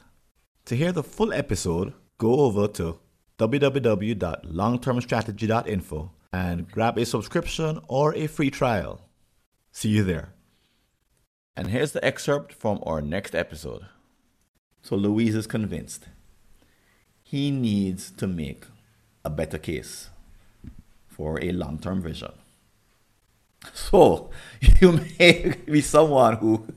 To 0.66 0.76
hear 0.76 0.92
the 0.92 1.04
full 1.04 1.32
episode 1.32 1.94
go 2.18 2.42
over 2.42 2.68
to 2.68 3.00
www.longtermstrategy.info 3.38 6.12
and 6.34 6.70
grab 6.72 6.98
a 6.98 7.06
subscription 7.06 7.80
or 7.88 8.14
a 8.16 8.26
free 8.28 8.50
trial. 8.50 9.02
See 9.72 9.90
you 9.90 10.04
there. 10.04 10.34
And 11.56 11.68
here's 11.68 11.92
the 11.92 12.04
excerpt 12.04 12.52
from 12.54 12.82
our 12.86 13.02
next 13.02 13.36
episode. 13.36 13.86
So 14.82 14.96
Louise 14.96 15.36
is 15.36 15.46
convinced 15.48 16.08
he 17.24 17.52
needs 17.52 18.10
to 18.12 18.26
make 18.26 18.64
a 19.26 19.30
better 19.30 19.58
case 19.58 20.10
for 21.08 21.44
a 21.44 21.52
long 21.52 21.78
term 21.80 22.02
vision. 22.02 22.32
So 23.74 24.30
you 24.82 25.02
may 25.20 25.56
be 25.66 25.82
someone 25.82 26.38
who 26.38 26.68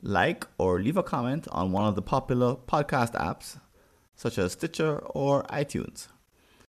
like 0.00 0.46
or 0.58 0.80
leave 0.80 0.96
a 0.96 1.02
comment 1.02 1.48
on 1.50 1.72
one 1.72 1.86
of 1.86 1.96
the 1.96 2.02
popular 2.02 2.54
podcast 2.54 3.14
apps, 3.14 3.58
such 4.14 4.38
as 4.38 4.52
Stitcher 4.52 4.98
or 4.98 5.42
iTunes. 5.44 6.06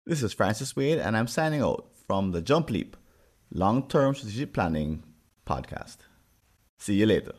This 0.05 0.23
is 0.23 0.33
Francis 0.33 0.75
Wade, 0.75 0.97
and 0.97 1.15
I'm 1.15 1.27
signing 1.27 1.61
out 1.61 1.87
from 2.07 2.31
the 2.31 2.41
Jump 2.41 2.69
Leap 2.69 2.97
Long 3.51 3.87
Term 3.87 4.13
Strategic 4.15 4.51
Planning 4.51 5.03
Podcast. 5.45 5.99
See 6.79 6.95
you 6.95 7.05
later. 7.05 7.33